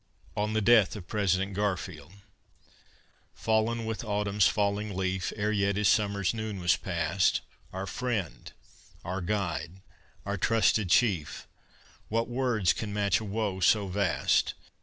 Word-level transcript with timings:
ON 0.35 0.53
THE 0.53 0.61
DEATH 0.63 0.95
OF 0.95 1.05
PRESIDENT 1.05 1.53
GARFIELD 1.53 2.11
I 2.11 2.15
Fallen 3.35 3.85
with 3.85 4.03
autumn's 4.03 4.47
falling 4.47 4.97
leaf 4.97 5.31
Ere 5.35 5.51
yet 5.51 5.75
his 5.75 5.89
summer's 5.89 6.33
noon 6.33 6.59
was 6.59 6.75
past, 6.75 7.41
Our 7.71 7.85
friend, 7.85 8.51
our 9.05 9.21
guide, 9.21 9.73
our 10.25 10.37
trusted 10.37 10.89
chief, 10.89 11.47
What 12.09 12.27
words 12.27 12.73
can 12.73 12.91
match 12.91 13.19
a 13.19 13.25
woe 13.25 13.59
so 13.59 13.85
vast! 13.89 14.55